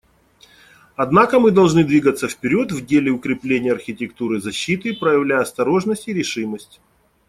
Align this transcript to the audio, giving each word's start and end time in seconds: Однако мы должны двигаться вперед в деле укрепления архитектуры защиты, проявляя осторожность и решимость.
Однако 0.95 1.39
мы 1.39 1.51
должны 1.51 1.83
двигаться 1.83 2.27
вперед 2.27 2.71
в 2.71 2.83
деле 2.83 3.11
укрепления 3.11 3.71
архитектуры 3.71 4.41
защиты, 4.41 4.95
проявляя 4.95 5.41
осторожность 5.41 6.07
и 6.07 6.13
решимость. 6.13 6.81